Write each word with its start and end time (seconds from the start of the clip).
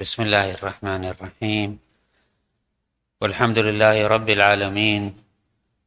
بسم 0.00 0.22
الله 0.22 0.50
الرحمن 0.58 1.04
الرحيم. 1.04 1.78
والحمد 3.20 3.58
لله 3.58 4.06
رب 4.06 4.28
العالمين. 4.30 5.14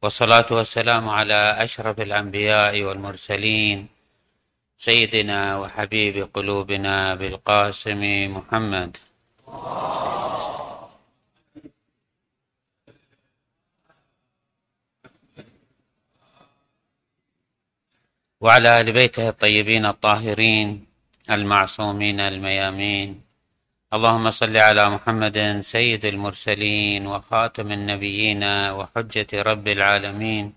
والصلاة 0.02 0.46
والسلام 0.50 1.08
على 1.08 1.56
أشرف 1.60 2.00
الأنبياء 2.00 2.82
والمرسلين. 2.82 3.86
سيدنا 4.76 5.58
وحبيب 5.58 6.28
قلوبنا 6.34 7.14
بالقاسم 7.14 8.02
محمد. 8.36 8.96
وعلى 18.40 18.80
آل 18.80 18.92
بيته 18.92 19.28
الطيبين 19.28 19.86
الطاهرين 19.86 20.86
المعصومين 21.30 22.20
الميامين. 22.20 23.27
اللهم 23.96 24.30
صل 24.30 24.56
على 24.56 24.90
محمد 24.90 25.60
سيد 25.60 26.04
المرسلين 26.04 27.06
وخاتم 27.06 27.72
النبيين 27.72 28.44
وحجة 28.78 29.42
رب 29.42 29.68
العالمين 29.68 30.52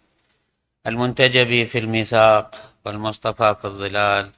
المنتجب 0.87 1.67
في 1.67 1.77
الميثاق 1.79 2.47
والمصطفى 2.85 3.55
في 3.61 3.65
الظلال 3.65 4.29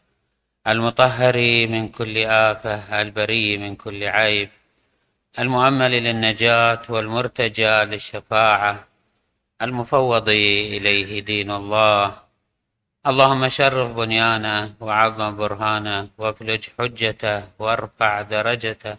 المطهر 0.68 1.38
من 1.74 1.88
كل 1.90 2.18
آفة 2.18 3.02
البري 3.02 3.58
من 3.58 3.76
كل 3.76 4.04
عيب 4.04 4.50
المؤمل 5.40 5.92
للنجاة 5.92 6.82
والمرتجى 6.90 7.76
للشفاعة 7.84 8.88
المفوض 9.62 10.30
إليه 10.30 11.20
دين 11.20 11.52
الله 11.52 12.23
اللهم 13.12 13.48
شرف 13.48 13.88
بنيانه 14.00 14.74
وعظم 14.80 15.32
برهانه 15.36 16.10
وافلج 16.18 16.64
حجته 16.80 17.44
وارفع 17.60 18.22
درجته. 18.22 18.96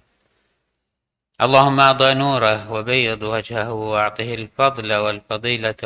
اللهم 1.44 1.80
اعطى 1.80 2.14
نوره 2.14 2.72
وبيض 2.72 3.22
وجهه 3.22 3.72
وأعطه 3.72 4.34
الفضل 4.34 4.94
والفضيلة 4.94 5.82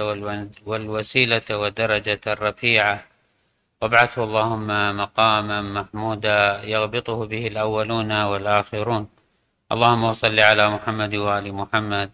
والوسيلة 0.66 1.48
والدرجة 1.50 2.20
الرفيعة 2.26 3.04
وابعثه 3.82 4.24
اللهم 4.24 4.96
مقاما 4.96 5.58
محمودا 5.62 6.60
يغبطه 6.64 7.26
به 7.26 7.46
الأولون 7.46 8.22
والآخرون. 8.22 9.04
اللهم 9.72 10.12
صل 10.12 10.40
على 10.40 10.64
محمد 10.70 11.14
وآل 11.14 11.46
محمد. 11.54 12.10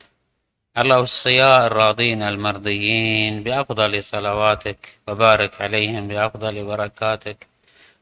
الأوصياء 0.78 1.67
الراضين 1.67 2.22
المرضيين 2.22 3.42
بأفضل 3.42 4.03
صلواتك 4.03 4.78
وبارك 5.08 5.62
عليهم 5.62 6.08
بأفضل 6.08 6.64
بركاتك. 6.64 7.47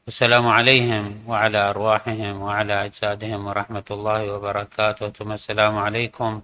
والسلام 0.06 0.46
عليهم 0.48 1.24
وعلى 1.28 1.58
أرواحهم 1.70 2.42
وعلى 2.42 2.84
أجسادهم 2.84 3.46
ورحمة 3.46 3.84
الله 3.90 4.32
وبركاته. 4.32 5.08
ثم 5.08 5.32
السلام 5.32 5.78
عليكم 5.78 6.42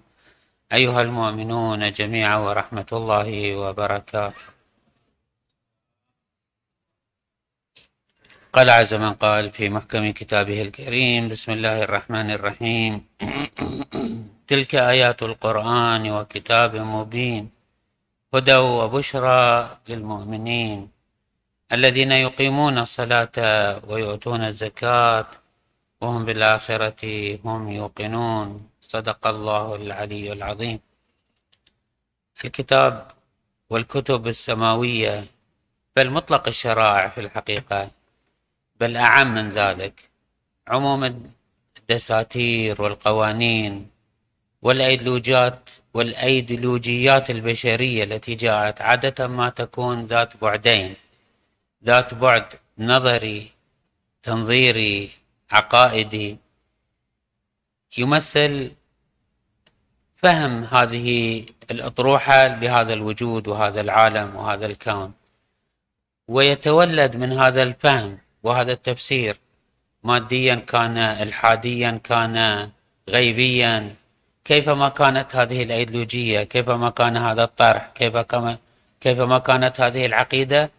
أيها 0.73 1.01
المؤمنون 1.01 1.91
جميعا 1.91 2.37
ورحمة 2.37 2.89
الله 2.93 3.55
وبركاته. 3.55 4.33
قال 8.53 8.69
عز 8.69 8.93
من 8.93 9.13
قال 9.13 9.51
في 9.51 9.69
محكم 9.69 10.11
كتابه 10.11 10.61
الكريم 10.61 11.29
بسم 11.29 11.51
الله 11.51 11.83
الرحمن 11.83 12.31
الرحيم. 12.31 13.05
تلك 14.49 14.75
آيات 14.75 15.23
القرآن 15.23 16.11
وكتاب 16.11 16.75
مبين 16.75 17.49
هدى 18.33 18.55
وبشرى 18.55 19.41
للمؤمنين 19.89 20.89
الذين 21.71 22.11
يقيمون 22.11 22.77
الصلاة 22.77 23.37
ويؤتون 23.87 24.41
الزكاة 24.43 25.27
وهم 26.01 26.25
بالآخرة 26.25 27.03
هم 27.45 27.69
يوقنون. 27.69 28.69
صدق 28.81 29.27
الله 29.27 29.75
العلي 29.75 30.33
العظيم. 30.33 30.79
الكتاب 32.45 33.11
والكتب 33.69 34.27
السماوية 34.27 35.25
بل 35.95 36.09
مطلق 36.09 36.47
الشرائع 36.47 37.07
في 37.07 37.21
الحقيقة 37.21 37.91
بل 38.79 38.97
أعم 38.97 39.35
من 39.35 39.49
ذلك. 39.49 40.09
عموم 40.67 41.01
الدساتير 41.77 42.81
والقوانين 42.81 43.98
والأيديولوجيات 44.61 45.69
والأيديولوجيات 45.93 47.29
البشرية 47.29 48.03
التي 48.03 48.35
جاءت 48.35 48.81
عادة 48.81 49.27
ما 49.27 49.49
تكون 49.49 50.05
ذات 50.05 50.37
بعدين. 50.37 50.95
ذات 51.85 52.13
بعد 52.13 52.45
نظري 52.77 53.51
تنظيري 54.23 55.09
عقائدي. 55.51 56.37
يمثل 57.97 58.71
فهم 60.15 60.63
هذه 60.63 61.45
الأطروحة 61.71 62.47
لهذا 62.47 62.93
الوجود 62.93 63.47
وهذا 63.47 63.81
العالم 63.81 64.35
وهذا 64.35 64.65
الكون. 64.65 65.13
ويتولد 66.27 67.17
من 67.17 67.31
هذا 67.33 67.63
الفهم 67.63 68.17
وهذا 68.43 68.71
التفسير. 68.71 69.37
ماديا 70.03 70.55
كان 70.55 70.97
الحاديا 70.97 71.99
كان 72.03 72.69
غيبيا. 73.09 73.95
كيفما 74.49 74.89
كانت 74.89 75.35
هذه 75.35 75.63
الأيديولوجية؟ 75.63 76.43
كيفما 76.43 76.89
كان 76.89 77.17
هذا 77.17 77.43
الطرح؟ 77.43 77.91
كيف 77.95 78.17
كما 78.17 78.57
كيفما 79.01 79.39
كانت 79.39 79.81
هذه 79.81 80.05
العقيدة؟ 80.05 80.69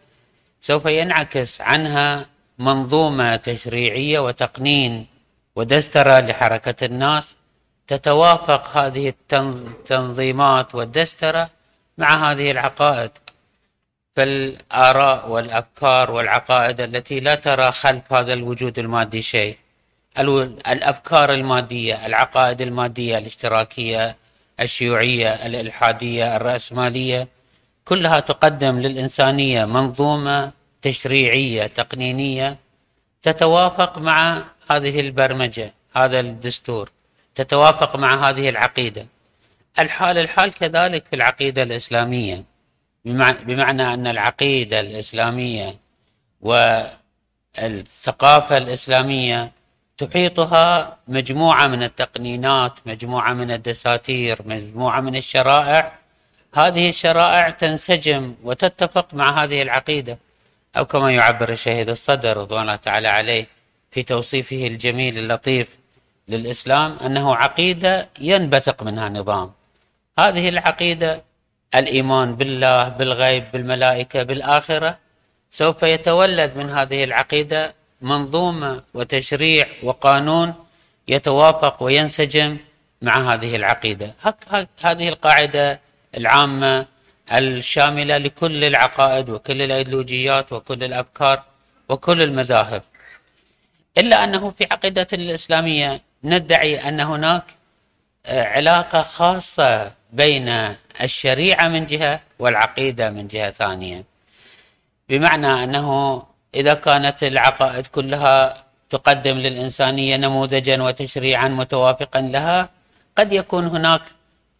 سوف 0.59 0.85
ينعكس 0.85 1.61
عنها 1.61 2.25
منظومة 2.59 3.35
تشريعية 3.35 4.19
وتقنين 4.19 5.05
ودسترة 5.55 6.19
لحركة 6.19 6.85
الناس 6.85 7.35
تتوافق 7.87 8.77
هذه 8.77 9.13
التنظيمات 9.13 10.75
والدسترة 10.75 11.49
مع 11.97 12.31
هذه 12.31 12.51
العقائد. 12.51 13.11
فالآراء 14.15 15.29
والأفكار 15.29 16.11
والعقائد 16.11 16.81
التي 16.81 17.19
لا 17.19 17.35
ترى 17.35 17.71
خلف 17.71 18.13
هذا 18.13 18.33
الوجود 18.33 18.79
المادي 18.79 19.21
شيء. 19.21 19.57
الأفكار 20.19 21.33
المادية 21.33 22.05
العقائد 22.05 22.61
المادية 22.61 23.17
الاشتراكية 23.17 24.15
الشيوعية 24.59 25.45
الإلحادية 25.45 26.35
الرأسمالية 26.35 27.27
كلها 27.85 28.19
تقدم 28.19 28.79
للإنسانية 28.79 29.65
منظومة 29.65 30.51
تشريعية 30.81 31.67
تقنينية 31.67 32.57
تتوافق 33.21 33.97
مع 33.97 34.43
هذه 34.71 34.99
البرمجة 34.99 35.73
هذا 35.95 36.19
الدستور 36.19 36.91
تتوافق 37.35 37.95
مع 37.95 38.29
هذه 38.29 38.49
العقيدة. 38.49 39.05
الحال 39.79 40.17
الحال 40.17 40.53
كذلك 40.53 41.05
في 41.05 41.15
العقيدة 41.15 41.63
الإسلامية 41.63 42.43
بمعنى 43.05 43.93
أن 43.93 44.07
العقيدة 44.07 44.79
الإسلامية 44.79 45.75
والثقافة 47.57 48.57
الإسلامية 48.57 49.51
تحيطها 50.03 50.97
مجموعة 51.07 51.67
من 51.67 51.83
التقنينات 51.83 52.79
مجموعة 52.85 53.33
من 53.33 53.51
الدساتير 53.51 54.37
مجموعة 54.45 54.99
من 55.01 55.15
الشرائع. 55.15 55.91
هذه 56.55 56.89
الشرائع 56.89 57.49
تنسجم 57.49 58.35
وتتفق 58.43 59.13
مع 59.13 59.43
هذه 59.43 59.61
العقيدة. 59.61 60.17
أو 60.77 60.85
كما 60.85 61.11
يعبر 61.11 61.49
الشهيد 61.49 61.89
الصدر 61.89 62.37
رضوان 62.37 62.61
الله 62.61 62.75
تعالى 62.75 63.07
عليه 63.07 63.45
في 63.91 64.03
توصيفه 64.03 64.67
الجميل 64.67 65.17
اللطيف 65.17 65.67
للإسلام 66.27 66.97
أنه 67.05 67.35
عقيدة 67.35 68.09
ينبثق 68.19 68.83
منها 68.83 69.09
نظام. 69.09 69.51
هذه 70.19 70.49
العقيدة 70.49 71.23
الإيمان 71.75 72.35
بالله 72.35 72.89
بالغيب 72.89 73.43
بالملائكة 73.53 74.23
بالآخرة 74.23 74.97
سوف 75.51 75.83
يتولد 75.83 76.57
من 76.57 76.69
هذه 76.69 77.03
العقيدة 77.03 77.80
منظومة 78.01 78.83
وتشريع 78.93 79.67
وقانون 79.83 80.53
يتوافق 81.07 81.83
وينسجم 81.83 82.57
مع 83.01 83.33
هذه 83.33 83.55
العقيدة. 83.55 84.13
هذه 84.81 85.09
القاعدة 85.09 85.79
العامة 86.17 86.85
الشاملة 87.31 88.17
لكل 88.17 88.63
العقائد 88.63 89.29
وكل 89.29 89.61
الأيديولوجيات 89.61 90.53
وكل 90.53 90.83
الأفكار 90.83 91.43
وكل 91.89 92.21
المذاهب. 92.21 92.83
إلا 93.97 94.23
أنه 94.23 94.53
في 94.57 94.67
عقيدة 94.71 95.07
الإسلامية 95.13 96.01
ندعي 96.23 96.89
أن 96.89 96.99
هناك 96.99 97.43
آه، 98.25 98.43
علاقة 98.43 99.01
خاصة 99.01 99.91
بين 100.13 100.75
الشريعة 101.01 101.67
من 101.67 101.85
جهة 101.85 102.19
والعقيدة 102.39 103.09
من 103.09 103.27
جهة 103.27 103.51
ثانية. 103.51 104.03
بمعنى 105.09 105.63
أنه 105.63 106.23
إذا 106.55 106.73
كانت 106.73 107.23
العقائد 107.23 107.87
كلها 107.87 108.63
تقدم 108.89 109.37
للإنسانية 109.37 110.17
نموذجا 110.17 110.83
وتشريعا 110.83 111.47
متوافقا 111.47 112.21
لها 112.21 112.69
قد 113.17 113.33
يكون 113.33 113.65
هناك 113.65 114.01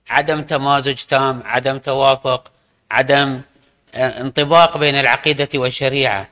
عدم 0.09 0.41
تمازج 0.41 0.95
تام 0.95 1.43
عدم 1.45 1.77
توافق 1.77 2.51
عدم 2.91 3.41
آه، 3.95 4.21
انطباق 4.21 4.77
بين 4.77 4.95
العقيدة 4.95 5.49
والشريعة. 5.55 6.27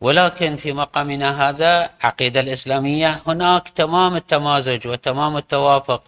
ولكن 0.00 0.56
في 0.56 0.72
مقامنا 0.72 1.48
هذا 1.48 1.90
عقيدة 2.00 2.40
الإسلامية 2.40 3.20
هناك 3.26 3.68
تمام 3.68 4.16
التمازج 4.16 4.86
وتمام 4.86 5.36
التوافق 5.36 6.02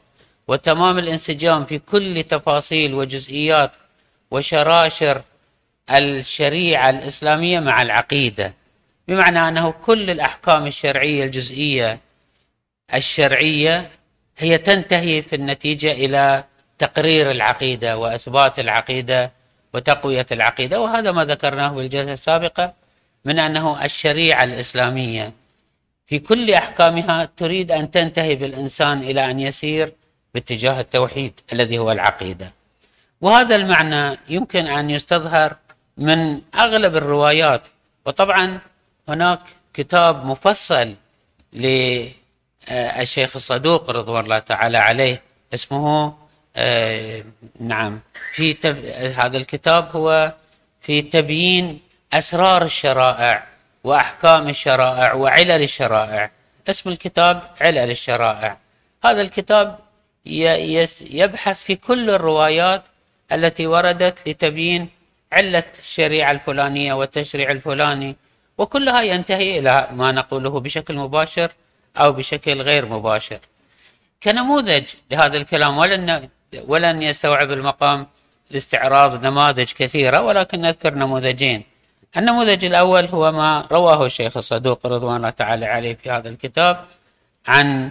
وتمام 0.49 0.99
الانسجام 0.99 1.65
في 1.65 1.79
كل 1.79 2.23
تفاصيل 2.23 2.95
وجزئيات 2.95 3.71
وشراشر 4.31 5.23
الشريعة 5.91 6.91
الإسلامية 6.91 7.61
مع 7.61 7.83
العقيدة. 7.83 8.60
بمعنى 9.11 9.49
أنه 9.49 9.71
كل 9.71 10.11
الأحكام 10.11 10.67
الشرعية 10.67 11.25
الجزئية 11.25 11.99
الشرعية 12.95 13.91
هي 14.39 14.59
تنتهي 14.59 15.23
في 15.23 15.37
النتيجة 15.37 15.93
إلى 15.93 16.45
تقرير 16.79 17.31
العقيدة 17.31 17.99
وإثبات 17.99 18.59
العقيدة 18.59 19.31
وتقوية 19.75 20.27
العقيدة 20.33 20.81
وهذا 20.81 21.13
ما 21.13 21.25
ذكرناه 21.25 21.69
بالجلسة 21.69 22.13
السابقة 22.13 22.73
من 23.25 23.39
أنه 23.39 23.85
الشريعة 23.85 24.45
الإسلامية 24.45 25.33
في 26.07 26.19
كل 26.19 26.51
أحكامها 26.51 27.29
تريد 27.37 27.73
أن 27.73 27.91
تنتهي 27.91 28.35
بالإنسان 28.35 28.99
إلى 28.99 29.31
أن 29.31 29.41
يسير 29.41 29.93
باتجاه 30.35 30.81
التوحيد 30.81 31.41
الذي 31.53 31.79
هو 31.79 31.93
العقيدة. 31.93 32.53
وهذا 33.21 33.57
المعنى 33.57 34.19
يمكن 34.29 34.67
أن 34.67 34.91
يستظهر 34.91 35.57
من 35.97 36.41
أغلب 36.55 36.97
الروايات 36.97 37.63
وطبعا 38.07 38.59
هناك 39.11 39.41
كتاب 39.75 40.27
مفصل 40.27 40.95
للشيخ 41.53 43.37
الصدوق 43.37 43.91
رضوان 43.91 44.25
الله 44.25 44.39
تعالى 44.39 44.79
عليه 44.79 45.23
اسمه 45.55 46.15
آه، 46.57 47.25
نعم 47.61 48.01
في 48.33 48.57
هذا 49.17 49.37
الكتاب 49.37 49.97
هو 49.97 50.33
في 50.81 51.03
تبيين 51.03 51.81
أسرار 52.13 52.65
الشرائع 52.65 53.47
وأحكام 53.85 54.49
الشرائع 54.49 55.13
وعلل 55.13 55.63
الشرائع. 55.63 56.31
اسم 56.71 56.91
الكتاب 56.91 57.43
علل 57.61 57.91
الشرائع. 57.91 58.57
هذا 59.05 59.23
الكتاب 59.23 59.79
يبحث 61.11 61.63
في 61.63 61.77
كل 61.77 62.11
الروايات 62.11 62.83
التي 63.33 63.67
وردت 63.67 64.29
لتبيين 64.29 64.89
علة 65.33 65.65
الشريعة 65.79 66.31
الفلانية 66.31 66.93
والتشريع 66.93 67.51
الفلاني. 67.51 68.17
وكلها 68.61 69.03
ينتهي 69.03 69.59
إلى 69.59 69.75
ما 70.01 70.13
نقوله 70.13 70.61
بشكل 70.61 70.95
مباشر 71.05 71.51
أو 71.97 72.13
بشكل 72.13 72.63
غير 72.63 72.87
مباشر. 72.87 73.41
كنموذج 74.23 74.87
لهذا 75.11 75.37
الكلام 75.37 75.79
ولن 75.79 76.29
ولن 76.71 77.03
يستوعب 77.03 77.51
المقام 77.53 78.07
لاستعراض 78.51 79.27
نماذج 79.27 79.73
كثيرة 79.73 80.21
ولكن 80.21 80.61
نذكر 80.61 80.95
نموذجين. 80.95 81.63
النموذج 82.17 82.65
الأول 82.65 83.05
هو 83.07 83.33
ما 83.33 83.65
رواه 83.73 84.07
الشيخ 84.07 84.37
الصدوق 84.37 84.87
رضوان 84.87 85.17
الله 85.17 85.31
تعالى 85.31 85.67
عليه 85.67 85.95
في 86.03 86.11
هذا 86.11 86.29
الكتاب 86.29 86.85
عن 87.47 87.91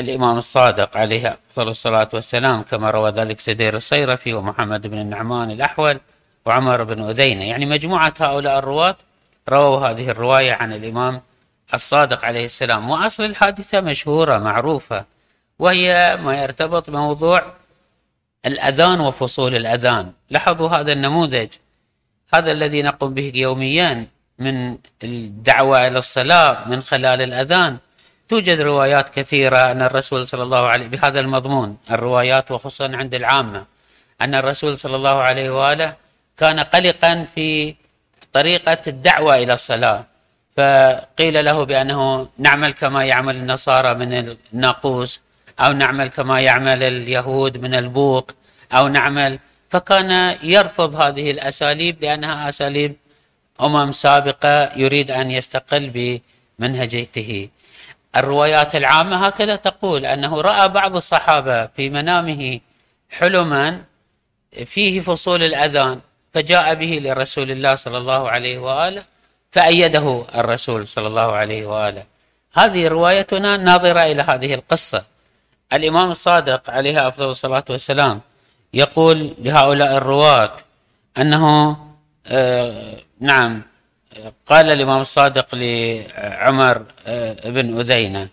الإمام 0.00 0.38
الصادق 0.38 0.96
عليه 0.96 1.38
أفضل 1.50 1.68
الصلاة 1.68 2.08
والسلام 2.12 2.62
كما 2.62 2.90
روى 2.90 3.10
ذلك 3.10 3.40
سدير 3.40 3.76
الصيرفي 3.76 4.34
ومحمد 4.34 4.86
بن 4.86 4.98
النعمان 4.98 5.50
الأحول 5.50 6.00
وعمر 6.46 6.84
بن 6.84 7.02
أذينة. 7.08 7.44
يعني 7.44 7.66
مجموعة 7.66 8.14
هؤلاء 8.20 8.58
الرواة 8.58 8.96
رووا 9.48 9.88
هذه 9.88 10.10
الرواية 10.10 10.52
عن 10.52 10.72
الإمام 10.72 11.20
الصادق 11.74 12.24
عليه 12.24 12.44
السلام. 12.44 12.90
وأصل 12.90 13.24
الحادثة 13.24 13.80
مشهورة 13.80 14.38
معروفة 14.38 15.04
وهي 15.58 16.18
ما 16.24 16.42
يرتبط 16.42 16.90
بموضوع 16.90 17.42
الأذان 18.46 19.00
وفصول 19.00 19.54
الأذان. 19.54 20.12
لاحظوا 20.30 20.68
هذا 20.68 20.92
النموذج. 20.92 21.48
هذا 22.34 22.52
الذي 22.52 22.82
نقوم 22.82 23.14
به 23.14 23.32
يوميا 23.34 24.06
من 24.38 24.76
الدعوة 25.04 25.86
إلى 25.86 25.98
الصلاة 25.98 26.68
من 26.68 26.82
خلال 26.82 27.22
الأذان. 27.22 27.78
توجد 28.28 28.60
روايات 28.60 29.08
كثيرة 29.08 29.70
أن 29.72 29.82
الرسول 29.82 30.28
صلى 30.28 30.42
الله 30.42 30.66
عليه 30.66 30.86
بهذا 30.86 31.20
المضمون 31.20 31.76
الروايات 31.90 32.50
وخصوصا 32.50 32.96
عند 32.96 33.14
العامة 33.14 33.64
أن 34.20 34.34
الرسول 34.34 34.78
صلى 34.78 34.96
الله 34.96 35.16
عليه 35.22 35.50
وآله 35.50 35.96
كان 36.36 36.60
قلقا 36.60 37.26
في 37.34 37.74
طريقة 38.34 38.82
الدعوة 38.86 39.36
إلى 39.36 39.54
الصلاة. 39.54 40.04
فقيل 40.56 41.44
له 41.44 41.64
بأنه 41.64 42.28
نعمل 42.38 42.72
كما 42.72 43.04
يعمل 43.04 43.36
النصارى 43.36 43.94
من 43.94 44.36
الناقوس 44.52 45.22
أو 45.60 45.72
نعمل 45.72 46.08
كما 46.08 46.40
يعمل 46.40 46.82
اليهود 46.82 47.58
من 47.58 47.74
البوق 47.74 48.30
أو 48.72 48.88
نعمل 48.88 49.38
فكان 49.70 50.36
يرفض 50.42 50.96
هذه 50.96 51.30
الأساليب 51.30 52.02
لأنها 52.02 52.48
أساليب 52.48 52.96
أمم 53.60 53.92
سابقة 53.92 54.70
يريد 54.76 55.10
أن 55.10 55.30
يستقل 55.30 56.20
بمنهجيته. 56.58 57.48
الروايات 58.16 58.76
العامة 58.76 59.26
هكذا 59.26 59.56
تقول 59.56 60.06
أنه 60.06 60.40
رأى 60.40 60.68
بعض 60.68 60.96
الصحابة 60.96 61.66
في 61.66 61.90
منامه 61.90 62.60
حلما 63.10 63.80
فيه 64.64 65.00
فصول 65.00 65.42
الأذان 65.42 66.00
فجاء 66.34 66.74
به 66.74 67.00
لرسول 67.04 67.50
الله 67.50 67.74
صلى 67.74 67.98
الله 67.98 68.30
عليه 68.30 68.58
وآله 68.58 69.02
فأيده 69.52 70.24
الرسول 70.34 70.88
صلى 70.88 71.06
الله 71.06 71.32
عليه 71.32 71.66
وآله. 71.66 72.04
هذه 72.54 72.88
روايتنا 72.88 73.56
ناظرة 73.56 74.00
إلى 74.00 74.22
هذه 74.22 74.54
القصة. 74.54 75.04
الإمام 75.72 76.10
الصادق 76.10 76.70
عليه 76.70 77.08
أفضل 77.08 77.30
الصلاة 77.30 77.64
والسلام 77.70 78.20
يقول 78.74 79.34
لهؤلاء 79.38 79.96
الرواة 79.96 80.52
أنه 81.18 81.76
آه 82.26 82.96
نعم 83.20 83.62
قال 84.46 84.70
الإمام 84.70 85.00
الصادق 85.00 85.54
لعمر 85.54 86.82
آه 87.06 87.50
بن 87.50 87.80
أذينة 87.80 88.28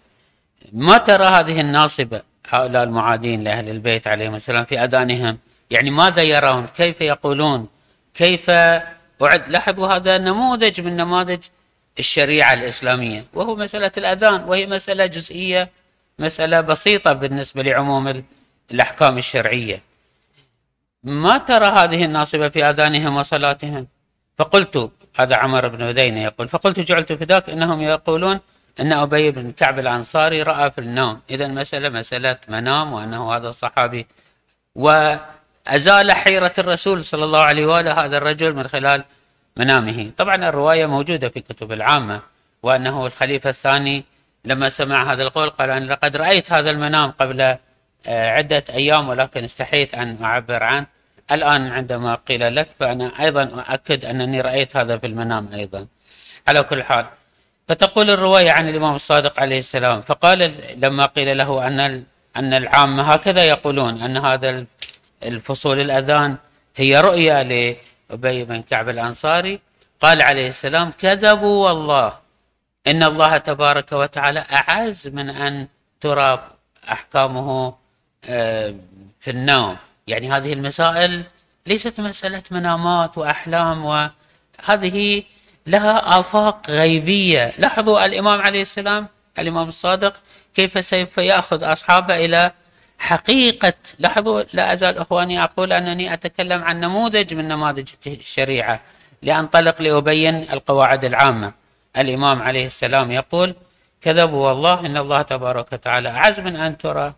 ما 0.73 0.97
ترى 0.97 1.25
هذه 1.25 1.61
الناصبة 1.61 2.21
هؤلاء 2.49 2.83
المعادين 2.83 3.43
لأهل 3.43 3.69
البيت 3.69 4.07
عليهم 4.07 4.35
السلام 4.35 4.65
في 4.65 4.79
أذانهم؟ 4.79 5.37
يعني 5.71 5.89
ماذا 5.89 6.21
يرون؟ 6.21 6.67
كيف 6.77 7.01
يقولون؟ 7.01 7.67
كيف 8.13 8.49
أعد 8.49 9.49
لاحظوا 9.49 9.87
هذا 9.87 10.17
نموذج 10.17 10.81
من 10.81 10.97
نماذج 10.97 11.39
الشريعة 11.99 12.53
الإسلامية 12.53 13.25
وهو 13.33 13.55
مسألة 13.55 13.91
الأذان 13.97 14.43
وهي 14.43 14.67
مسألة 14.67 15.05
جزئية 15.05 15.69
مسألة 16.19 16.61
بسيطة 16.61 17.13
بالنسبة 17.13 17.61
لعموم 17.63 18.23
الأحكام 18.71 19.17
الشرعية. 19.17 19.81
ما 21.03 21.37
ترى 21.37 21.65
هذه 21.65 22.05
الناصبة 22.05 22.49
في 22.49 22.63
أذانهم 22.63 23.15
وصلاتهم؟ 23.15 23.87
فقلت 24.37 24.91
هذا 25.19 25.35
عمر 25.35 25.67
بن 25.67 25.81
أذينة 25.81 26.23
يقول 26.23 26.47
فقلت 26.47 26.79
جعلت 26.79 27.13
في 27.13 27.23
ذاك 27.23 27.49
إنهم 27.49 27.81
يقولون 27.81 28.39
أن 28.79 28.91
أبي 28.93 29.31
بن 29.31 29.51
كعب 29.51 29.79
الأنصاري 29.79 30.43
رأى 30.43 30.71
في 30.71 30.81
النوم. 30.81 31.21
إذا 31.29 31.45
المسألة 31.45 31.89
مسألة 31.89 32.37
منام 32.47 32.93
وأنه 32.93 33.35
هذا 33.35 33.49
الصحابي 33.49 34.07
وأزال 35.67 36.11
حيرة 36.11 36.53
الرسول 36.57 37.03
صلى 37.03 37.23
الله 37.23 37.39
عليه 37.39 37.65
وآله 37.65 38.05
هذا 38.05 38.17
الرجل 38.17 38.53
من 38.53 38.67
خلال 38.67 39.03
منامه. 39.57 40.11
طبعا 40.17 40.35
الرواية 40.49 40.85
موجودة 40.85 41.29
في 41.29 41.39
كتب 41.39 41.71
العامة 41.71 42.21
وأنه 42.63 43.05
الخليفة 43.05 43.49
الثاني 43.49 44.03
لما 44.45 44.69
سمع 44.69 45.13
هذا 45.13 45.23
القول 45.23 45.49
قال 45.49 45.69
أنا 45.69 45.93
لقد 45.93 46.17
رأيت 46.17 46.51
هذا 46.51 46.71
المنام 46.71 47.11
قبل 47.11 47.41
آه، 48.07 48.29
عدة 48.29 48.63
أيام 48.69 49.09
ولكن 49.09 49.43
استحيت 49.43 49.93
أن 49.93 50.17
أعبر 50.23 50.63
عنه. 50.63 50.85
الآن 51.31 51.71
عندما 51.71 52.15
قيل 52.15 52.55
لك 52.55 52.67
فأنا 52.79 53.11
أيضا 53.19 53.43
أؤكد 53.43 54.05
أنني 54.05 54.41
رأيت 54.41 54.77
هذا 54.77 54.97
في 54.97 55.07
المنام 55.07 55.49
أيضا. 55.53 55.87
على 56.47 56.63
كل 56.63 56.83
حال 56.83 57.05
فتقول 57.67 58.09
الرواية 58.09 58.51
عن 58.51 58.69
الإمام 58.69 58.95
الصادق 58.95 59.39
عليه 59.39 59.59
السلام 59.59 60.01
فقال 60.01 60.51
لما 60.77 61.05
قيل 61.05 61.37
له 61.37 61.67
أن 61.67 62.03
أن 62.35 62.53
العامة 62.53 63.13
هكذا 63.13 63.43
يقولون 63.43 64.01
أن 64.01 64.17
هذا 64.17 64.65
الفصول 65.23 65.79
الأذان 65.79 66.37
هي 66.75 67.01
رؤيا 67.01 67.43
لأبي 67.43 68.43
بن 68.43 68.61
كعب 68.61 68.89
الأنصاري 68.89 69.59
قال 70.01 70.21
عليه 70.21 70.49
السلام 70.49 70.91
كذبوا 71.01 71.67
والله 71.67 72.13
إن 72.87 73.03
الله 73.03 73.37
تبارك 73.37 73.91
وتعالى 73.91 74.45
أعز 74.51 75.07
من 75.07 75.29
أن 75.29 75.67
ترى 76.01 76.47
أحكامه 76.91 77.73
آه، 78.25 78.75
في 79.19 79.31
النوم. 79.31 79.77
يعني 80.07 80.31
هذه 80.31 80.53
المسائل 80.53 81.23
ليست 81.67 82.01
مسألة 82.01 82.43
منامات 82.51 83.17
وأحلام 83.17 83.85
وهذه 83.85 85.23
لها 85.67 86.19
آفاق 86.19 86.69
غيبية. 86.69 87.53
لاحظوا 87.57 88.05
الإمام 88.05 88.41
عليه 88.41 88.61
السلام 88.61 89.07
الإمام 89.39 89.67
الصادق 89.67 90.13
كيف 90.55 90.85
سوف 90.85 91.17
يأخذ 91.17 91.63
أصحابه 91.63 92.25
إلى 92.25 92.51
حقيقة 93.01 93.73
لاحظوا 93.99 94.43
لا 94.53 94.73
أزال 94.73 94.97
أخواني 94.97 95.43
أقول 95.43 95.73
أنني 95.73 96.13
أتكلم 96.13 96.63
عن 96.63 96.79
نموذج 96.79 97.33
من 97.33 97.47
نماذج 97.47 97.87
الشريعة 98.07 98.81
لأنطلق 99.21 99.81
لأبين 99.81 100.35
القواعد 100.35 101.05
العامة. 101.05 101.53
الإمام 101.97 102.41
عليه 102.41 102.65
السلام 102.65 103.11
يقول 103.11 103.55
كذبوا 104.01 104.47
والله 104.47 104.85
إن 104.85 104.97
الله 104.97 105.21
تبارك 105.21 105.73
وتعالى 105.73 106.09
أعز 106.09 106.39
من 106.39 106.55
أن 106.55 106.77
ترى 106.77 107.13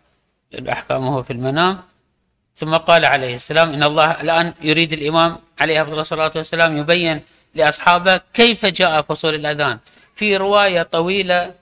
أحكامه 0.68 1.22
في 1.22 1.32
المنام. 1.32 1.82
ثم 2.56 2.76
قال 2.76 3.04
عليه 3.04 3.34
السلام 3.34 3.72
إن 3.72 3.82
الله 3.82 4.10
الآن 4.10 4.54
يريد 4.62 4.92
الإمام 4.92 5.38
عليه 5.60 5.82
الصلاة 5.82 6.32
والسلام 6.36 6.76
يبين 6.78 7.20
لأصحابه 7.54 8.20
كيف 8.34 8.66
جاء 8.66 9.02
فصول 9.02 9.34
الأذان. 9.34 9.78
في 10.16 10.36
رواية 10.36 10.82
طويلة 10.82 11.54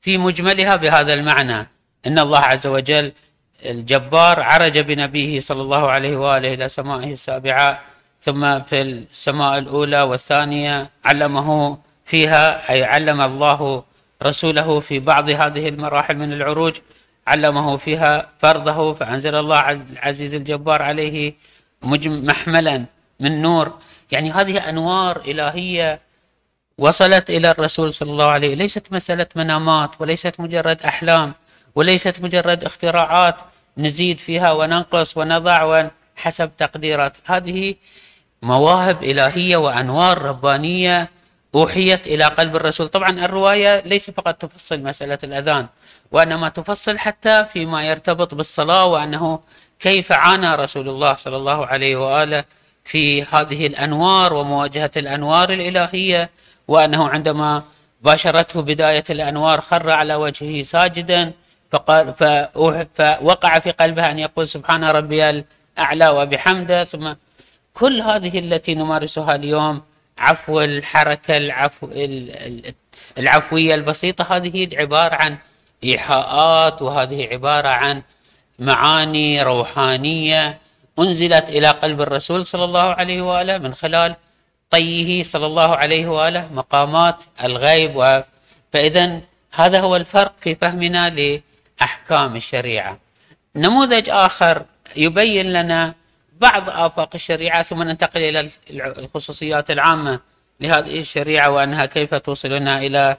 في 0.00 0.18
مجملها 0.18 0.76
بهذا 0.76 1.14
المعنى. 1.14 1.66
إن 2.06 2.18
الله 2.18 2.38
عز 2.38 2.66
وجل 2.66 3.12
الجبار 3.64 4.40
عرج 4.40 4.78
بنبيه 4.78 5.40
صلى 5.40 5.62
الله 5.62 5.90
عليه 5.90 6.16
وآله 6.16 6.54
إلى 6.54 6.68
سمائه 6.68 7.12
السابعة 7.12 7.80
ثم 8.22 8.60
في 8.60 8.82
السماء 8.82 9.58
الأولى 9.58 10.02
والثانية 10.02 10.90
علمه 11.04 11.78
فيها 12.04 12.70
أي 12.70 12.84
علم 12.84 13.20
الله 13.20 13.84
رسوله 14.22 14.80
في 14.80 14.98
بعض 14.98 15.28
هذه 15.28 15.68
المراحل 15.68 16.16
من 16.16 16.32
العروج 16.32 16.76
علمه 17.26 17.76
فيها 17.76 18.28
فرضه 18.38 18.94
فأنزل 18.94 19.34
الله 19.34 19.70
العزيز 19.70 20.34
الجبار 20.34 20.82
عليه 20.82 21.34
محملا 21.82 22.84
من 23.20 23.42
نور. 23.42 23.78
يعني 24.10 24.32
هذه 24.32 24.68
أنوار 24.68 25.20
إلهية 25.26 26.00
وصلت 26.78 27.30
إلى 27.30 27.50
الرسول 27.50 27.94
صلى 27.94 28.10
الله 28.10 28.26
عليه 28.26 28.54
ليست 28.54 28.92
مسألة 28.92 29.26
منامات 29.36 29.90
وليست 30.00 30.40
مجرد 30.40 30.82
أحلام. 30.82 31.34
وليست 31.74 32.20
مجرد 32.20 32.64
اختراعات 32.64 33.36
نزيد 33.78 34.18
فيها 34.18 34.52
وننقص 34.52 35.16
ونضع 35.16 35.88
حسب 36.16 36.50
تقديرات. 36.58 37.16
هذه 37.24 37.74
مواهب 38.42 39.02
إلهية 39.02 39.56
وأنوار 39.56 40.22
ربانية 40.22 41.10
أوحيت 41.54 42.06
إلى 42.06 42.24
قلب 42.24 42.56
الرسول. 42.56 42.88
طبعا 42.88 43.24
الرواية 43.24 43.80
ليس 43.80 44.10
فقط 44.10 44.34
تفصل 44.34 44.82
مسألة 44.82 45.18
الأذان 45.24 45.66
وإنما 46.12 46.48
تفصل 46.48 46.98
حتى 46.98 47.44
فيما 47.52 47.84
يرتبط 47.84 48.34
بالصلاة 48.34 48.86
وأنه 48.86 49.40
كيف 49.80 50.12
عانى 50.12 50.54
رسول 50.54 50.88
الله 50.88 51.14
صلى 51.14 51.36
الله 51.36 51.66
عليه 51.66 51.96
وآله 51.96 52.44
في 52.84 53.22
هذه 53.22 53.66
الأنوار 53.66 54.34
ومواجهة 54.34 54.90
الأنوار 54.96 55.50
الإلهية 55.50 56.30
وأنه 56.68 57.08
عندما 57.08 57.62
باشرته 58.02 58.62
بداية 58.62 59.04
الأنوار 59.10 59.60
خر 59.60 59.90
على 59.90 60.14
وجهه 60.14 60.62
ساجدا 60.62 61.32
فقال 61.72 62.14
فوقع 62.94 63.58
في 63.58 63.70
قلبه 63.70 64.10
أن 64.10 64.18
يقول 64.18 64.48
سبحان 64.48 64.84
ربي 64.84 65.30
الأعلى 65.30 66.08
وبحمده 66.08 66.84
ثم 66.84 67.12
كل 67.74 68.00
هذه 68.00 68.38
التي 68.38 68.74
نمارسها 68.74 69.34
اليوم 69.34 69.82
عفو 70.18 70.60
الحركة 70.60 71.36
العفو 71.36 71.88
العفوية 73.18 73.74
البسيطة 73.74 74.36
هذه 74.36 74.68
عبارة 74.76 75.14
عن 75.14 75.36
إيحاءات 75.84 76.82
وهذه 76.82 77.28
عبارة 77.32 77.68
عن 77.68 78.02
معاني 78.58 79.42
روحانية 79.42 80.58
أنزلت 80.98 81.48
إلى 81.48 81.68
قلب 81.68 82.00
الرسول 82.00 82.46
صلى 82.46 82.64
الله 82.64 82.94
عليه 82.94 83.22
وآله 83.22 83.58
من 83.58 83.74
خلال 83.74 84.16
طيه 84.70 85.22
صلى 85.22 85.46
الله 85.46 85.76
عليه 85.76 86.06
وآله 86.06 86.48
مقامات 86.54 87.24
الغيب. 87.44 88.24
فإذا 88.72 89.20
هذا 89.52 89.80
هو 89.80 89.96
الفرق 89.96 90.32
في 90.40 90.54
فهمنا 90.54 91.08
لأحكام 91.80 92.36
الشريعة. 92.36 92.98
نموذج 93.56 94.10
آخر 94.10 94.62
يبين 94.96 95.52
لنا 95.52 95.94
بعض 96.40 96.70
آفاق 96.70 97.10
الشريعة 97.14 97.62
ثم 97.62 97.82
ننتقل 97.82 98.20
إلى 98.20 98.50
الخصوصيات 98.70 99.70
العامة 99.70 100.20
لهذه 100.60 101.00
الشريعة 101.00 101.50
وأنها 101.50 101.86
كيف 101.86 102.14
توصلنا 102.14 102.78
إلى 102.78 103.16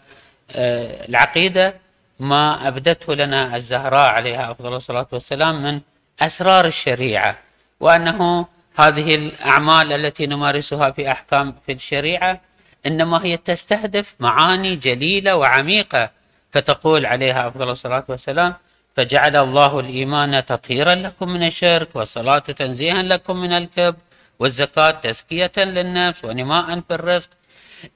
آه، 0.51 1.05
العقيدة. 1.09 1.83
ما 2.19 2.67
أبدته 2.67 3.13
لنا 3.15 3.55
الزهراء 3.55 4.13
عليها 4.13 4.51
أفضل 4.51 4.73
الصلاة 4.73 5.07
والسلام 5.11 5.63
من 5.63 5.79
أسرار 6.21 6.65
الشريعة 6.65 7.37
وأنه 7.79 8.45
هذه 8.75 9.15
الأعمال 9.15 9.93
التي 9.93 10.27
نمارسها 10.27 10.91
في 10.91 11.11
أحكام 11.11 11.55
في 11.65 11.71
الشريعة 11.71 12.41
إنما 12.85 13.25
هي 13.25 13.37
تستهدف 13.37 14.15
معاني 14.19 14.75
جليلة 14.75 15.35
وعميقة 15.35 16.09
فتقول 16.53 17.05
عليها 17.05 17.47
أفضل 17.47 17.69
الصلاة 17.69 18.03
والسلام 18.09 18.53
فجعل 18.95 19.35
الله 19.35 19.79
الإيمان 19.79 20.45
تطهيرا 20.45 20.95
لكم 20.95 21.29
من 21.29 21.43
الشرك 21.43 21.95
والصلاة 21.95 22.39
تنزيها 22.39 23.03
لكم 23.03 23.37
من 23.37 23.51
الكبر 23.51 23.97
والزكاة 24.39 24.91
تزكية 24.91 25.51
للنفس 25.57 26.25
ونماء 26.25 26.81
في 26.87 26.95
الرزق. 26.95 27.29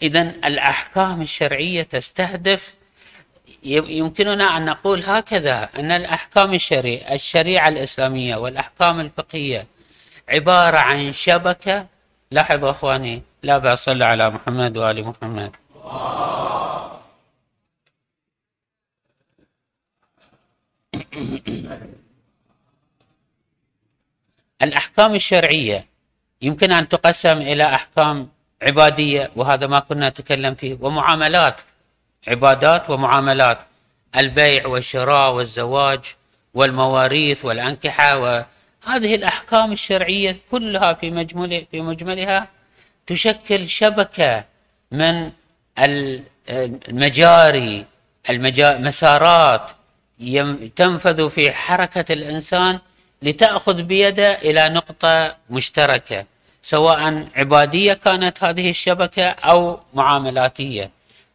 إذا 0.01 0.21
الأحكام 0.21 1.21
الشرعية 1.21 1.83
تستهدف. 1.83 2.73
يمكننا 3.63 4.57
أن 4.57 4.65
نقول 4.65 5.03
هكذا 5.03 5.69
أن 5.79 5.91
الأحكام 5.91 6.53
الشريعة 6.53 7.13
الشريعة 7.13 7.69
الإسلامية 7.69 8.35
والأحكام 8.35 8.99
الفقهية 8.99 9.67
عبارة 10.29 10.77
عن 10.77 11.13
شبكة. 11.13 11.85
لاحظوا 12.31 12.71
أخواني 12.71 13.21
لا 13.43 13.57
بأس 13.57 13.85
صلى 13.85 14.05
على 14.05 14.29
محمد 14.29 14.77
وآل 14.77 15.07
محمد. 15.07 15.51
الأحكام 24.61 25.15
الشرعية 25.15 25.85
يمكن 26.41 26.71
أن 26.71 26.89
تقسم 26.89 27.37
إلى 27.37 27.63
أحكام 27.63 28.29
عبادية 28.61 29.31
وهذا 29.35 29.67
ما 29.67 29.79
كنا 29.79 30.09
نتكلم 30.09 30.55
فيه 30.55 30.77
ومعاملات 30.81 31.61
عبادات 32.27 32.89
ومعاملات 32.89 33.59
البيع 34.17 34.67
والشراء 34.67 35.33
والزواج 35.33 35.99
والمواريث 36.53 37.45
والأنكحة 37.45 38.17
وهذه 38.17 39.15
الأحكام 39.15 39.71
الشرعية 39.71 40.37
كلها 40.51 40.93
في 40.93 41.11
مجمل 41.11 41.65
في 41.71 41.81
مجملها 41.81 42.47
تشكل 43.07 43.67
شبكة 43.67 44.43
من 44.91 45.31
المجاري 46.49 47.85
المسارات 48.29 49.71
تنفذ 50.75 51.29
في 51.29 51.51
حركة 51.51 52.13
الإنسان 52.13 52.79
لتأخذ 53.21 53.81
بيده 53.81 54.33
إلى 54.33 54.69
نقطة 54.69 55.35
مشتركة 55.49 56.25
سواء 56.61 57.27
عبادية 57.35 57.93
كانت 57.93 58.43
هذه 58.43 58.69
الشبكة 58.69 59.29
أو 59.29 59.79
معاملاتية. 59.93 60.89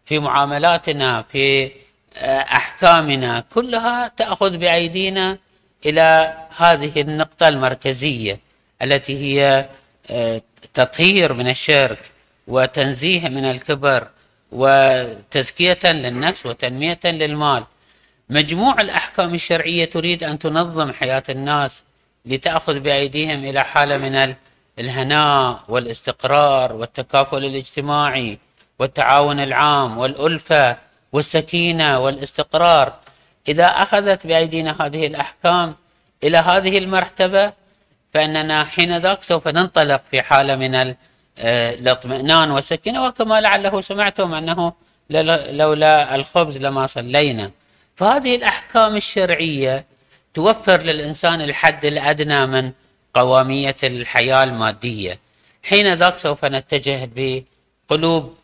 في 0.05 0.19
معاملاتنا 0.19 1.25
في 1.33 1.71
آه، 2.17 2.41
أحكامنا 2.41 3.45
كلها 3.55 4.13
تأخذ 4.17 4.57
بأيدينا 4.57 5.39
إلى 5.87 6.35
هذه 6.57 7.01
النقطة 7.01 7.49
المركزية 7.49 8.39
التي 8.83 9.19
هي 9.19 9.69
آه، 10.11 10.43
تطهير 10.75 11.33
من 11.33 11.49
الشرك 11.49 11.99
وتنزيه 12.47 13.29
من 13.29 13.45
الكبر 13.45 14.07
وتزكية 14.53 15.79
للنفس 15.85 16.47
وتنمية 16.47 17.01
للمال. 17.05 17.65
مجموع 18.33 18.81
الأحكام 18.81 19.35
الشرعية 19.35 19.85
تريد 19.85 20.25
أن 20.25 20.39
تنظم 20.39 20.93
حياة 20.93 21.23
الناس 21.29 21.85
لتأخذ 22.27 22.81
بأيديهم 22.81 23.45
إلى 23.45 23.65
حالة 23.65 23.97
من 23.97 24.35
الهناء 24.79 25.63
والاستقرار 25.69 26.73
والتكافل 26.73 27.45
الاجتماعي 27.45 28.39
والتعاون 28.79 29.41
العام 29.41 29.99
والألفة 29.99 30.77
والسكينة 31.13 31.99
والاستقرار. 31.99 32.93
إذا 33.49 33.65
أخذت 33.67 34.27
بأيدينا 34.27 34.77
هذه 34.81 35.07
الأحكام 35.07 35.75
إلى 36.25 36.39
هذه 36.39 36.79
المرتبة 36.79 37.53
فإننا 38.15 38.65
حين 38.65 38.99
ذاك 38.99 39.23
سوف 39.23 39.49
ننطلق 39.49 40.03
في 40.11 40.23
حالة 40.23 40.57
من 40.57 40.75
آه، 40.75 40.95
الاطمئنان 41.75 42.51
والسكينة. 42.51 43.07
وكما 43.07 43.41
لعله 43.41 43.81
سمعتم 43.81 44.35
أنه 44.35 44.73
لولا 45.51 46.15
الخبز 46.15 46.59
لما 46.59 46.87
صلينا. 46.87 47.51
فهذه 48.03 48.37
الأحكام 48.37 48.97
الشرعية 48.97 49.85
توفر 50.35 50.81
للإنسان 50.81 51.41
الحد 51.41 51.85
الأدنى 51.85 52.47
من 52.47 52.73
قوامية 53.15 53.77
الحياة 53.83 54.45
المادية. 54.45 55.19
حين 55.63 55.95
ذاك 55.95 56.19
سوف 56.19 56.45
نتجه 56.45 57.11
بقلوب 57.17 58.37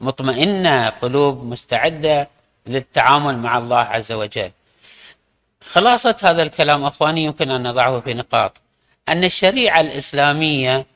مطمئنة 0.00 0.88
قلوب 0.88 1.44
مستعدة 1.44 2.28
للتعامل 2.66 3.38
مع 3.38 3.58
الله 3.58 3.78
عز 3.78 4.12
وجل. 4.12 4.50
خلاصة 5.62 6.16
هذا 6.22 6.42
الكلام 6.42 6.84
أخواني 6.84 7.24
يمكن 7.24 7.50
أن 7.50 7.68
نضعه 7.68 8.00
في 8.00 8.14
نقاط. 8.14 8.56
أن 9.08 9.24
الشريعة 9.24 9.80
الإسلامية 9.80 10.86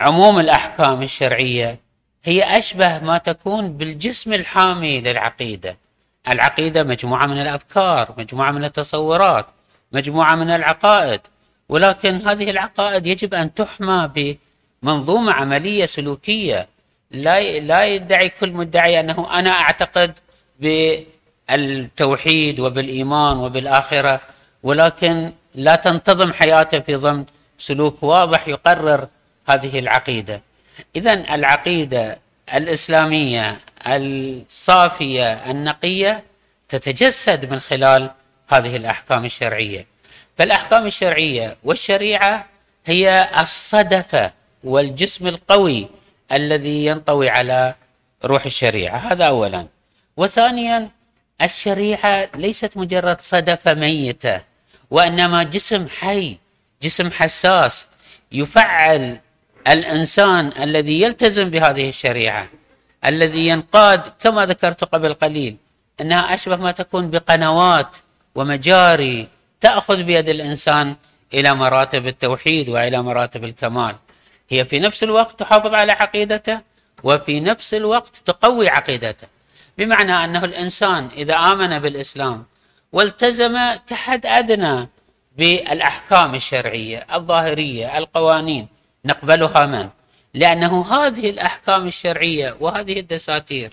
عموم 0.00 0.40
الأحكام 0.40 1.02
الشرعية 1.02 1.78
هي 2.24 2.58
أشبه 2.58 2.98
ما 2.98 3.18
تكون 3.18 3.72
بالجسم 3.72 4.32
الحامي 4.32 5.00
للعقيدة. 5.00 5.83
العقيدة 6.28 6.82
مجموعة 6.82 7.26
من 7.26 7.40
الأفكار 7.40 8.14
مجموعة 8.18 8.50
من 8.50 8.64
التصورات 8.64 9.46
مجموعة 9.92 10.34
من 10.34 10.50
العقائد. 10.50 11.20
ولكن 11.68 12.14
هذه 12.14 12.50
العقائد 12.50 13.06
يجب 13.06 13.34
أن 13.34 13.54
تحمى 13.54 14.10
بمنظومة 14.82 15.32
عملية 15.32 15.86
سلوكية. 15.86 16.68
لا 17.10 17.58
لا 17.60 17.86
يدعي 17.86 18.28
كل 18.28 18.52
مدعي 18.52 19.00
أنه 19.00 19.38
أنا 19.38 19.50
أعتقد 19.50 20.18
بالتوحيد 21.48 22.60
وبالإيمان 22.60 23.36
وبالآخرة. 23.36 24.20
ولكن 24.62 25.30
لا 25.54 25.76
تنتظم 25.76 26.32
حياته 26.32 26.80
في 26.80 26.94
ضمن 26.94 27.24
سلوك 27.58 28.02
واضح 28.02 28.48
يقرر 28.48 29.08
هذه 29.48 29.78
العقيدة. 29.78 30.40
إذا 30.96 31.34
العقيدة 31.34 32.18
الإسلامية 32.54 33.60
الصافية 33.86 35.50
النقية 35.50 36.24
تتجسد 36.68 37.50
من 37.50 37.60
خلال 37.60 38.10
هذه 38.48 38.76
الأحكام 38.76 39.24
الشرعية. 39.24 39.86
فالأحكام 40.38 40.86
الشرعية 40.86 41.56
والشريعة 41.64 42.46
هي 42.86 43.28
الصدفة 43.38 44.32
والجسم 44.64 45.26
القوي 45.26 45.88
الذي 46.32 46.86
ينطوي 46.86 47.28
على 47.28 47.74
روح 48.24 48.44
الشريعة. 48.44 48.96
هذا 48.96 49.24
أولا. 49.24 49.66
وثانيا 50.16 50.88
الشريعة 51.42 52.28
ليست 52.34 52.76
مجرد 52.76 53.20
صدفة 53.20 53.74
ميتة 53.74 54.40
وإنما 54.90 55.42
جسم 55.42 55.88
حي 55.88 56.38
جسم 56.82 57.10
حساس 57.10 57.86
يفعل 58.32 59.18
الإنسان 59.68 60.52
الذي 60.62 61.00
يلتزم 61.00 61.48
بهذه 61.48 61.88
الشريعة 61.88 62.48
الذي 63.04 63.48
ينقاد 63.48 64.02
كما 64.20 64.46
ذكرت 64.46 64.84
قبل 64.84 65.14
قليل 65.14 65.56
أنها 66.00 66.34
أشبه 66.34 66.56
ما 66.56 66.70
تكون 66.70 67.10
بقنوات 67.10 67.96
ومجاري 68.34 69.28
تأخذ 69.60 70.02
بيد 70.02 70.28
الإنسان 70.28 70.96
إلى 71.34 71.54
مراتب 71.54 72.06
التوحيد 72.06 72.68
وإلى 72.68 73.02
مراتب 73.02 73.44
الكمال. 73.44 73.94
هي 74.48 74.64
في 74.64 74.80
نفس 74.80 75.02
الوقت 75.02 75.40
تحافظ 75.40 75.74
على 75.74 75.92
عقيدته 75.92 76.60
وفي 77.02 77.40
نفس 77.40 77.74
الوقت 77.74 78.16
تقوي 78.24 78.68
عقيدته. 78.68 79.28
بمعنى 79.78 80.24
أنه 80.24 80.44
الإنسان 80.44 81.08
إذا 81.16 81.34
آمن 81.36 81.78
بالإسلام 81.78 82.44
والتزم 82.92 83.58
كحد 83.86 84.26
أدنى 84.26 84.88
بالأحكام 85.38 86.34
الشرعية 86.34 87.06
الظاهرية 87.14 87.98
القوانين 87.98 88.73
نقبلها 89.04 89.66
من؟ 89.66 89.88
لأنه 90.34 90.94
هذه 90.94 91.30
الأحكام 91.30 91.86
الشرعية 91.86 92.56
وهذه 92.60 93.00
الدساتير 93.00 93.72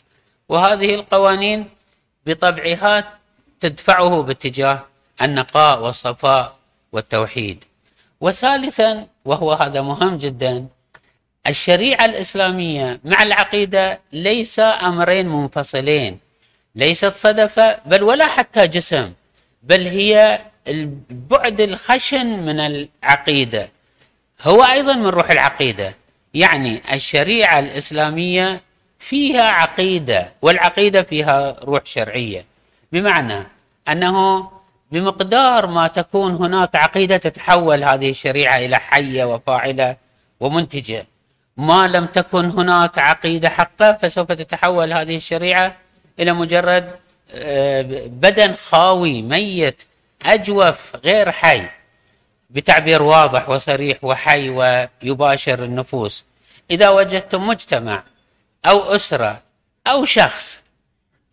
وهذه 0.50 0.96
القوانين 0.96 1.70
بطبعها 2.26 3.20
تدفعه 3.60 4.22
باتجاه 4.22 4.86
النقاء 5.22 5.82
والصفاء 5.82 6.56
والتوحيد. 6.92 7.64
وثالثا 8.22 9.08
وهو 9.26 9.54
هذا 9.54 9.82
مهم 9.82 10.18
جدا 10.18 10.66
الشريعة 11.48 12.06
الإسلامية 12.06 13.00
مع 13.06 13.24
العقيدة 13.24 14.00
ليس 14.12 14.60
أمرين 14.60 15.28
منفصلين. 15.30 16.20
ليست 16.76 17.16
صدفة 17.16 17.80
بل 17.86 18.04
ولا 18.04 18.28
حتى 18.28 18.68
جسم 18.68 19.14
بل 19.64 19.88
هي 19.88 20.42
البعد 20.68 21.62
الخشن 21.62 22.28
من 22.46 22.60
العقيدة. 22.60 23.70
هو 24.44 24.64
أيضا 24.64 24.94
من 24.94 25.08
روح 25.08 25.32
العقيدة. 25.32 25.94
يعني 26.34 26.82
الشريعة 26.94 27.60
الإسلامية 27.60 28.62
فيها 29.00 29.44
عقيدة 29.44 30.34
والعقيدة 30.42 31.04
فيها 31.04 31.56
روح 31.64 31.86
شرعية. 31.86 32.46
بمعنى 32.92 33.48
أنه 33.90 34.48
بمقدار 34.92 35.68
ما 35.68 35.88
تكون 35.88 36.32
هناك 36.32 36.76
عقيدة 36.76 37.18
تتحول 37.18 37.84
هذه 37.84 38.10
الشريعة 38.10 38.58
إلى 38.58 38.78
حية 38.78 39.24
وفاعلة 39.24 39.96
ومنتجة. 40.40 41.06
ما 41.58 41.88
لم 41.88 42.06
تكن 42.06 42.46
هناك 42.46 43.00
عقيدة 43.00 43.50
حقة 43.50 43.98
فسوف 44.02 44.32
تتحول 44.32 44.94
هذه 44.94 45.16
الشريعة 45.16 45.76
إلى 46.20 46.34
مجرد 46.34 46.92
آه، 47.34 47.82
بدن 48.08 48.54
خاوي 48.54 49.22
ميت 49.22 49.84
أجوف 50.26 50.96
غير 51.06 51.32
حي. 51.32 51.81
بتعبير 52.52 53.02
واضح 53.02 53.50
وصريح 53.50 53.98
وحي 54.04 54.50
ويباشر 54.50 55.64
النفوس. 55.64 56.26
إذا 56.72 56.90
وجدتم 56.90 57.48
مجتمع 57.48 58.04
أو 58.66 58.96
أسرة 58.96 59.42
أو 59.88 60.06
شخص 60.06 60.62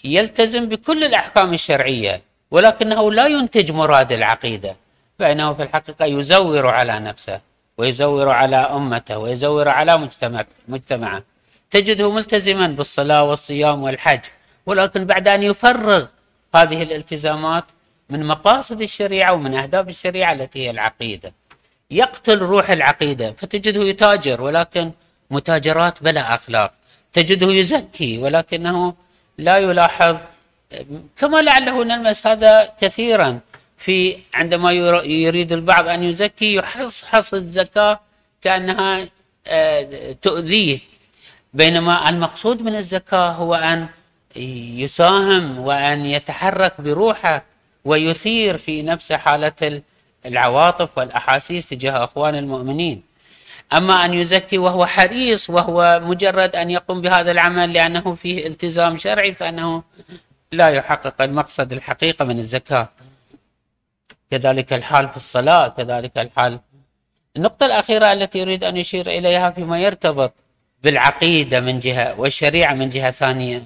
يلتزم 0.04 0.68
بكل 0.68 1.04
الأحكام 1.04 1.54
الشرعية 1.54 2.22
ولكنه 2.50 3.12
لا 3.12 3.26
ينتج 3.26 3.70
مراد 3.70 4.12
العقيدة 4.12 4.76
فإنه 5.18 5.54
في 5.54 5.62
الحقيقة 5.62 6.04
يزور 6.04 6.66
على 6.66 7.00
نفسه 7.00 7.40
ويزور 7.78 8.28
على 8.28 8.56
أمته 8.56 9.18
ويزور 9.18 9.68
على 9.68 9.96
مجتمع 9.96 10.44
مجتمعه. 10.68 11.22
تجده 11.70 12.10
ملتزما 12.12 12.66
بالصلاة 12.66 13.24
والصيام 13.24 13.82
والحج 13.82 14.20
ولكن 14.66 15.04
بعد 15.04 15.28
أن 15.28 15.42
يفرغ 15.42 16.06
هذه 16.54 16.82
الالتزامات 16.82 17.64
من 18.10 18.26
مقاصد 18.26 18.82
الشريعة 18.82 19.32
ومن 19.32 19.54
أهداف 19.54 19.88
الشريعة 19.88 20.32
التي 20.32 20.58
هي 20.66 20.70
العقيدة. 20.70 21.32
يقتل 21.90 22.38
روح 22.38 22.70
العقيدة 22.70 23.34
فتجده 23.38 23.82
يتاجر 23.82 24.42
ولكن 24.42 24.90
متاجرات 25.30 26.02
بلا 26.02 26.34
أخلاق. 26.34 26.72
تجده 27.12 27.46
يزكي 27.52 28.18
ولكنه 28.18 28.94
لا 29.38 29.58
يلاحظ. 29.58 30.16
كما 31.18 31.42
لعله 31.42 31.84
نلمس 31.84 32.26
هذا 32.26 32.72
كثيرا 32.80 33.40
في 33.78 34.16
عندما 34.34 34.72
يريد 35.04 35.52
البعض 35.52 35.88
أن 35.88 36.02
يزكي 36.02 36.54
يحصحص 36.54 37.34
الزكاة 37.34 38.00
كأنها 38.42 39.08
آه، 39.46 40.12
تؤذيه. 40.22 40.78
بينما 41.54 42.08
المقصود 42.08 42.62
من 42.62 42.76
الزكاة 42.76 43.30
هو 43.30 43.54
أن 43.54 43.88
يساهم 44.36 45.58
وأن 45.58 46.06
يتحرك 46.06 46.80
بروحه. 46.80 47.44
ويثير 47.84 48.58
في 48.58 48.82
نفسه 48.82 49.16
حالة 49.16 49.82
العواطف 50.26 50.98
والأحاسيس 50.98 51.68
تجاه 51.68 52.04
أخوان 52.04 52.34
المؤمنين. 52.34 53.02
أما 53.72 54.04
أن 54.04 54.14
يزكي 54.14 54.58
وهو 54.58 54.86
حريص 54.86 55.50
وهو 55.50 56.00
مجرد 56.04 56.56
أن 56.56 56.70
يقوم 56.70 57.00
بهذا 57.00 57.30
العمل 57.30 57.72
لأنه 57.72 58.14
فيه 58.14 58.46
التزام 58.46 58.98
شرعي 58.98 59.34
فأنه 59.34 59.82
لا 60.52 60.68
يحقق 60.68 61.22
المقصد 61.22 61.72
الحقيقة 61.72 62.24
من 62.24 62.38
الزكاة. 62.38 62.88
كذلك 64.30 64.72
الحال 64.72 65.08
في 65.08 65.16
الصلاة 65.16 65.68
كذلك 65.68 66.18
الحال. 66.18 66.58
النقطة 67.36 67.66
الأخيرة 67.66 68.12
التي 68.12 68.38
يريد 68.38 68.64
أن 68.64 68.76
يشير 68.76 69.06
إليها 69.06 69.50
فيما 69.50 69.80
يرتبط 69.80 70.32
بالعقيدة 70.82 71.60
من 71.60 71.78
جهة 71.78 72.20
والشريعة 72.20 72.74
من 72.74 72.90
جهة 72.90 73.10
ثانية. 73.10 73.62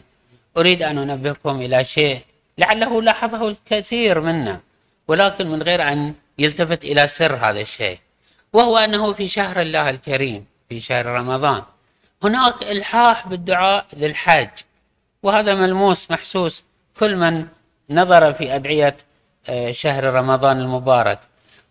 أريد 0.56 0.82
أن 0.82 0.98
أنبهكم 0.98 1.60
إلى 1.60 1.84
شيء 1.84 2.20
لعله 2.58 3.02
لاحظه 3.02 3.48
الكثير 3.48 4.20
منا 4.20 4.60
ولكن 5.08 5.46
من 5.46 5.62
غير 5.62 5.92
أن 5.92 6.14
يلتفت 6.38 6.84
إلى 6.84 7.06
سر 7.06 7.36
هذا 7.36 7.60
الشيء. 7.60 7.98
وهو 8.52 8.78
أنه 8.78 9.12
في 9.12 9.28
شهر 9.28 9.60
الله 9.60 9.90
الكريم 9.90 10.46
في 10.68 10.80
شهر 10.80 11.06
رمضان 11.06 11.62
هناك 12.22 12.62
إلحاح 12.62 13.28
بالدعاء 13.28 13.86
للحاج. 13.92 14.50
وهذا 15.22 15.54
ملموس 15.54 16.10
محسوس 16.10 16.64
كل 16.98 17.16
من 17.16 17.46
نظر 17.90 18.32
في 18.32 18.54
أدعية 18.54 18.96
آه، 19.48 19.72
شهر 19.72 20.04
رمضان 20.04 20.60
المبارك. 20.60 21.18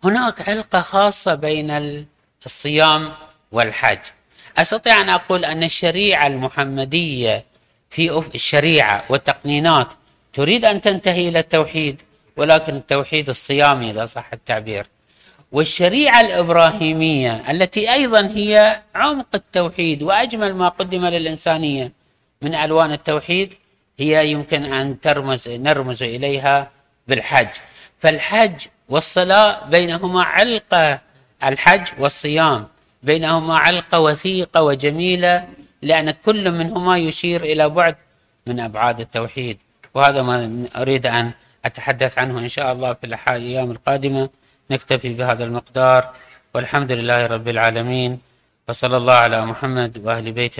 هناك 0.04 0.50
علقة 0.50 0.82
خاصة 0.82 1.36
بين 1.36 2.06
الصيام 2.46 3.12
والحج 3.52 4.00
أستطيع 4.58 5.02
أن 5.02 5.10
أقول 5.10 5.46
أن 5.46 5.64
الشريعة 5.64 6.28
المحمدية 6.28 7.46
في 7.90 8.24
الشريعة 8.36 9.04
والتقنينات 9.10 9.88
تريد 10.34 10.66
أن 10.66 10.82
تنتهي 10.82 11.30
إلى 11.30 11.40
التوحيد 11.40 12.02
ولكن 12.38 12.76
التوحيد 12.76 13.30
الصيامي 13.30 13.92
إذا 13.92 14.06
صح 14.06 14.30
التعبير. 14.34 14.86
والشريعة 15.52 16.22
الإبراهيمية 16.22 17.52
التي 17.52 17.94
أيضا 17.94 18.22
هي 18.36 18.82
عمق 18.96 19.28
التوحيد 19.34 20.04
وأجمل 20.04 20.56
ما 20.56 20.70
قدم 20.70 21.06
للإنسانية 21.06 21.92
من 22.42 22.56
ألوان 22.56 22.92
التوحيد 22.92 23.54
هي 24.00 24.32
يمكن 24.32 24.74
أن 24.74 25.00
ترمز 25.00 25.50
نرمز 25.50 26.04
إليها 26.04 26.72
بالحج. 27.08 27.48
فالحج 28.00 28.66
والصلاة 28.90 29.66
بينهما 29.70 30.24
علقة 30.24 31.00
الحج 31.44 31.88
والصيام 32.00 32.68
بينهما 33.04 33.58
علقة 33.58 34.00
وثيقة 34.00 34.62
وجميلة 34.62 35.48
لأن 35.82 36.12
كل 36.12 36.52
منهما 36.52 36.98
يشير 36.98 37.44
إلى 37.44 37.70
بعد 37.70 37.96
من 38.48 38.60
أبعاد 38.60 39.00
التوحيد. 39.00 39.58
وهذا 39.94 40.22
ما 40.22 40.38
أريد 40.76 41.06
أن 41.06 41.32
أتحدث 41.66 42.18
عنه 42.18 42.40
إن 42.40 42.52
شاء 42.56 42.68
الله 42.74 42.94
في 42.94 43.06
الأيام 43.10 43.72
القادمة. 43.72 44.30
نكتفي 44.72 45.10
بهذا 45.14 45.44
المقدار. 45.44 46.02
والحمد 46.54 46.92
لله 46.92 47.20
رب 47.36 47.48
العالمين. 47.48 48.12
وصلى 48.70 48.98
الله 48.98 49.14
على 49.14 49.46
محمد 49.46 49.92
وأهل 50.04 50.32
بيته. 50.32 50.60